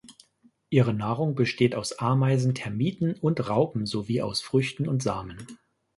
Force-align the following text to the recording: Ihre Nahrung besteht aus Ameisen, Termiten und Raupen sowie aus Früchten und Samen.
Ihre 0.71 0.95
Nahrung 0.95 1.35
besteht 1.35 1.75
aus 1.75 1.99
Ameisen, 1.99 2.55
Termiten 2.55 3.13
und 3.13 3.47
Raupen 3.47 3.85
sowie 3.85 4.23
aus 4.23 4.41
Früchten 4.41 4.87
und 4.89 5.03
Samen. 5.03 5.45